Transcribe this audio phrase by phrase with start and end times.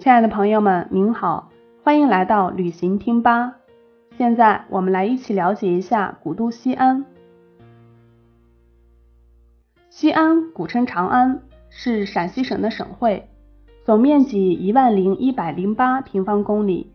[0.00, 1.50] 亲爱的朋友们，您好，
[1.84, 3.56] 欢迎来到旅行听吧。
[4.16, 7.04] 现在我们来一起了解一下古都西安。
[9.90, 13.28] 西安古称长安，是陕西省的省会，
[13.84, 16.90] 总面积一万零一百零八平方公里。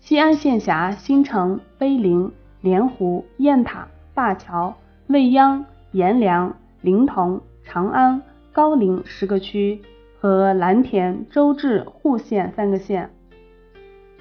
[0.00, 2.32] 西安县辖新城、碑林、
[2.62, 4.74] 莲湖、雁塔、灞桥、
[5.08, 9.82] 未央、阎良、临潼、长安、高陵十个区。
[10.24, 13.10] 和蓝田、周至、户县三个县。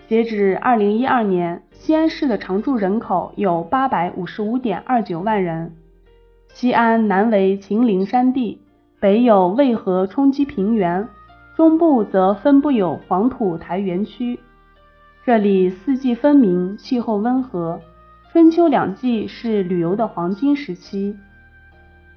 [0.05, 5.71] 截止二零一二年，西安市的常住人口有八百五十五点二九万人。
[6.49, 8.59] 西安南为秦岭山地，
[8.99, 11.07] 北有渭河冲积平原，
[11.55, 14.37] 中部则分布有黄土台园区。
[15.25, 17.79] 这里四季分明，气候温和，
[18.33, 21.15] 春秋两季是旅游的黄金时期。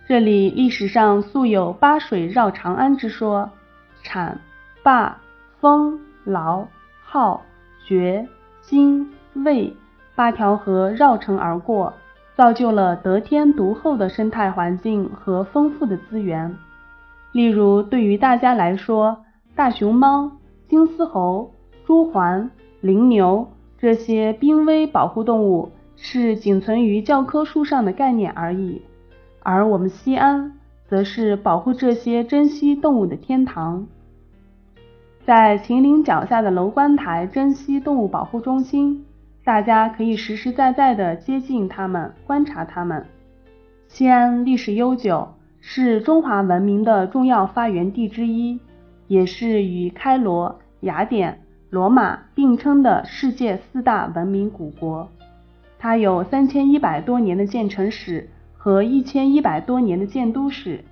[0.08, 3.48] 这里历史上素有“八水绕长安”之说。
[4.06, 4.40] 产、
[4.84, 5.18] 坝、
[5.60, 6.66] 丰、涝、
[7.10, 7.40] 涝、
[7.84, 8.28] 决、
[8.62, 9.04] 泾、
[9.34, 9.74] 渭
[10.14, 11.92] 八条河绕城而过，
[12.36, 16.56] 造就了得天独厚的生态环境和丰富的资源。
[17.32, 19.24] 例如，对于大家来说，
[19.56, 20.30] 大熊猫、
[20.68, 21.50] 金丝猴、
[21.84, 22.48] 朱鹮、
[22.80, 23.48] 羚牛
[23.78, 28.82] 这些濒危保护动物是仅存于教科书上的概念而已，
[29.42, 30.52] 而我们西安
[30.88, 33.86] 则是保护这些珍稀动物的天堂。
[35.26, 39.04] 在秦岭脚下的楼观台珍稀动物保护中心，
[39.42, 43.04] 大家可以实实在在地接近它们，观察它们。
[43.88, 48.60] 西安历史悠久，是中华文明的重要发源地之一，
[49.08, 55.08] 也是与开罗、雅典、罗马并称的世界四大文明古国。
[55.76, 60.84] 它有三千一百多年的建城史和一千一百多年的建都史，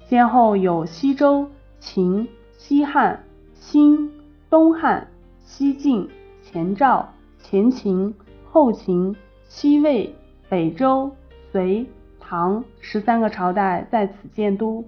[0.00, 2.26] 先后有西周、秦、
[2.58, 3.20] 西汉。
[3.66, 4.10] 清、
[4.50, 5.08] 东汉、
[5.42, 6.06] 西晋、
[6.42, 9.16] 前赵、前秦、后秦、
[9.48, 10.14] 西魏、
[10.50, 11.10] 北周、
[11.50, 11.86] 隋、
[12.20, 14.84] 唐十三个朝代在此建都。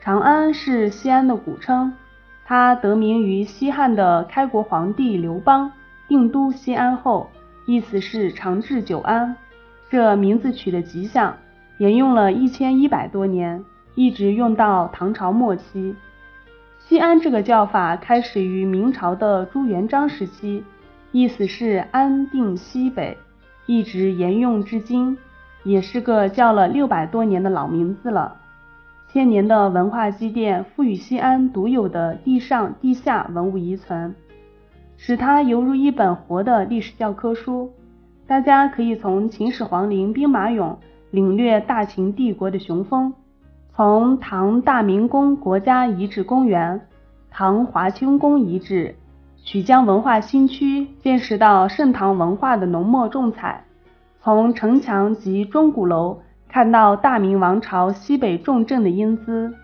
[0.00, 1.92] 长安是西安的古称，
[2.46, 5.72] 它得名于西汉的开国皇帝刘邦
[6.06, 7.28] 定都西安后，
[7.66, 9.34] 意思是长治久安。
[9.90, 11.36] 这名字取得吉祥，
[11.78, 13.64] 沿用了一千一百多年，
[13.96, 15.96] 一直用到唐朝末期。
[16.92, 20.62] 西安这个叫法开始于明朝的朱元璋时期，
[21.10, 23.16] 意思是安定西北，
[23.64, 25.16] 一直沿用至今，
[25.64, 28.36] 也是个叫了六百多年的老名字了。
[29.10, 34.14] 千年的文化积淀赋予西安独有的地上地下文物遗存，
[34.98, 37.72] 使它犹如一本活的历史教科书。
[38.26, 40.76] 大家可以从秦始皇陵兵马俑
[41.10, 43.14] 领略大秦帝国的雄风。
[43.74, 46.78] 从唐大明宫国家遗址公园、
[47.30, 48.94] 唐华清宫遗址、
[49.42, 53.64] 曲江文化新区见识到盛唐文化的浓墨重彩；
[54.20, 59.54] 从城墙及钟鼓楼看到大明王朝西北重镇的英姿。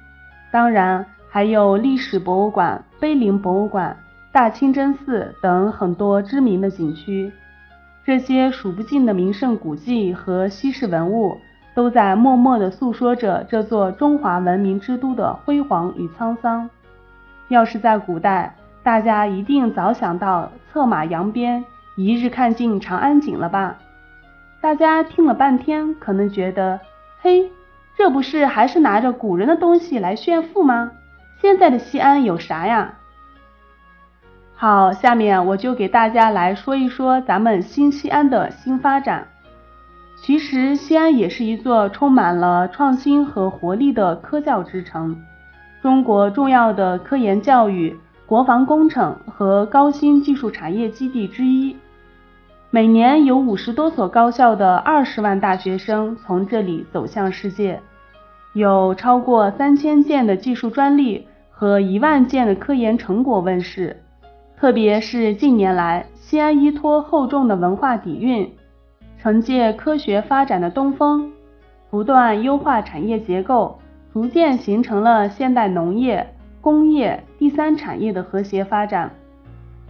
[0.51, 3.95] 当然，还有历史博物馆、碑林博物馆、
[4.33, 7.31] 大清真寺等很多知名的景区。
[8.07, 11.37] 这些数不尽的名胜古迹和稀世文物。
[11.79, 16.69] 都在默默地诉说着这座中华文明之都的辉煌与沧桑。
[17.47, 23.77] 要是在古代，大家一定早想到策马扬鞭，一日看尽长安景了吧？
[24.61, 26.81] 大家听了半天，可能觉得，
[27.21, 27.49] 嘿，
[27.97, 30.91] 这不是还是拿着古人的东西来炫富吗？
[31.41, 32.95] 现在的西安有啥呀？
[34.57, 39.29] 好，下面我就给大家来说一说咱们新西安的新发展。
[40.21, 45.17] 其实，西安也是一座充满了创新和活力的科教之城，
[45.81, 47.97] 中国重要的科研教育、
[48.27, 51.75] 国防工程和高新技术产业基地之一。
[52.71, 57.81] 每年有五十多所高校的二十万大学生从这里走向世界，
[58.53, 64.03] 有超过三千件的技术专利和一万件的科研成果问世。
[64.59, 68.53] 特别是近年来，西安依托厚重的文化底蕴。
[69.21, 71.33] 承接科学发展的东风，
[71.91, 73.79] 不断优化产业结构，
[74.13, 79.11] 逐渐形成了现代农业、工业、第三产业的和谐发展，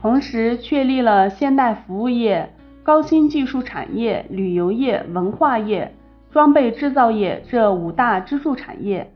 [0.01, 2.51] 同时确立了现代服务业、
[2.83, 5.95] 高新技术产业、旅游业、文化业、
[6.31, 9.13] 装备制造业这五大支柱产业。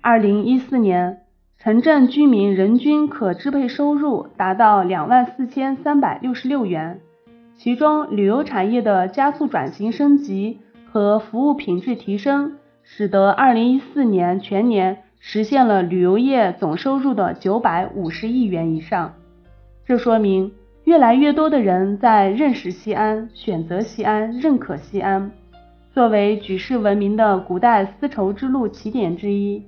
[0.00, 1.18] 二零一四年，
[1.58, 7.00] 城镇居民人均可支配收入达到两万四千三百六十六元。
[7.62, 10.60] 其中，旅游产业的加速转型升级
[10.90, 19.12] 和服务品质提升，使得2014年全年实现了旅游业总收入的九百五十亿元以上。
[19.84, 20.52] 这说明
[20.84, 25.30] 越来越多的人在认识西安、选择西安、认可西安。
[25.92, 29.62] 作为举世闻名的古代丝绸之路起点之一，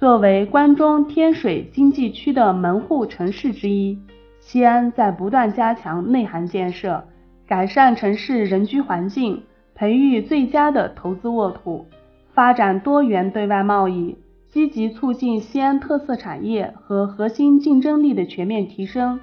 [0.00, 3.96] 作为关中天水经济区的门户城市之一，
[4.40, 7.04] 西安在不断加强内涵建设，
[7.46, 9.42] 改善城市人居环境，
[9.74, 11.86] 培育最佳的投资沃土，
[12.34, 14.16] 发展多元对外贸易。
[14.48, 19.20] 积极促进西安特色产业和核心竞争力的全面提升。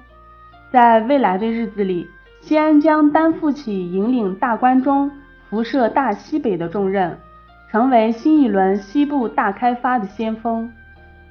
[0.70, 2.06] 在未来的日子里，
[2.40, 5.10] 西安将担负起引领大关中、
[5.50, 7.18] 辐射大西北的重任，
[7.72, 10.70] 成为新一轮西部大开发的先锋。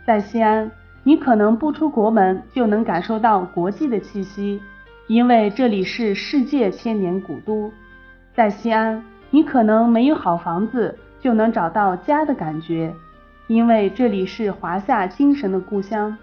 [0.05, 0.69] 在西安，
[1.03, 4.61] 你可能不出国门就能感受到国际的气息，
[5.07, 7.71] 因为这里是世界千年古都。
[8.33, 12.93] 在西安，你可能没有好房子就能找到家的感觉。
[13.47, 16.17] 因为这里是华夏精神的故乡，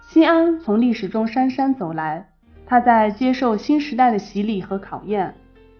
[0.00, 2.28] 西安从历史中姗姗走来，
[2.64, 5.34] 它在接受新时代的洗礼和考验。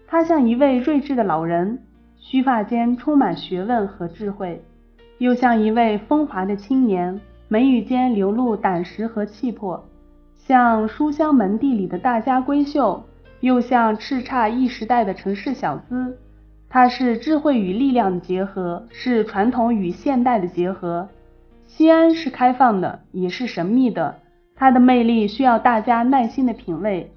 [0.05, 1.81] 它像一位睿智的老人，
[2.17, 4.59] 须发间充满学问和智慧；
[5.19, 9.87] 又像一位风华的青年，眉宇间流露胆识和气魄。
[10.47, 13.03] 像书香门第里的大家闺秀，
[13.41, 16.17] 又像叱咤一时代的城市小资。
[16.67, 21.07] 它是智慧与力量的结合，是传统与现代的结合。
[21.67, 24.15] 西安是开放的，也是神秘的。
[24.55, 27.11] 它的魅力需要大家耐心的品味。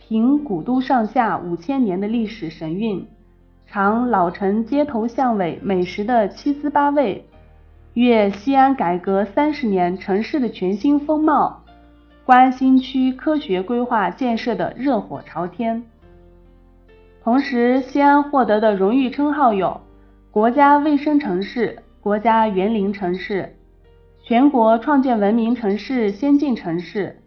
[0.00, 3.06] 凭古都上下五千年的历史神韵，
[3.66, 7.24] 尝老城街头巷尾美食的七滋八味，
[7.94, 11.63] 阅西安改革三十年城市的全新风貌，
[12.26, 15.82] 关新区科学规划建设的热火朝天。
[17.22, 19.80] 同时，西安获得的荣誉称号有
[20.30, 23.54] 国家卫生城市、国家园林城市、
[24.22, 27.18] 全国创建文明城市、先进城市、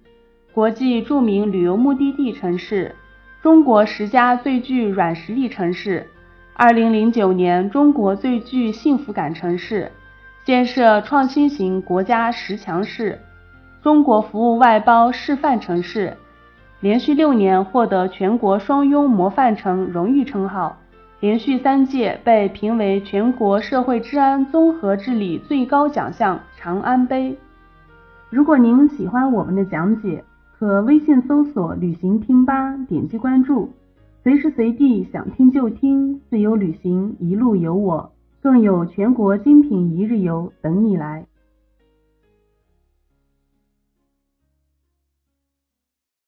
[0.52, 2.96] 国际著名旅游目的地城市、
[3.44, 6.08] 中国十佳最具软实力城市、
[6.56, 9.92] 二零零九年中国最具幸福感城市、
[10.44, 13.20] 建设创新型国家十强市、
[13.82, 16.18] 中国服务外包示范城市。
[16.80, 20.78] 连续六年获得全国双拥模范城荣誉称号，
[21.20, 27.36] 连续三届被评为全国社会治安综合治理最高奖项长安杯。
[28.30, 30.24] 如果您喜欢我们的讲解，
[30.60, 33.70] 可微信搜索“旅行听吧”，点击关注，
[34.22, 41.26] 随时随地想听就听，自由旅行一路有我，更有全国精品一日游等你来。